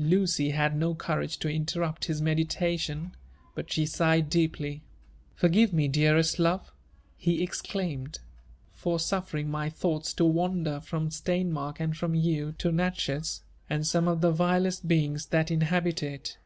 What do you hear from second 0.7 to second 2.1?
DO courage to interrupt